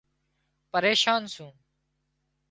[0.71, 1.53] پريشان سُون